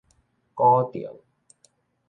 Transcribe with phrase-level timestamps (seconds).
[0.55, 1.05] 鼓亭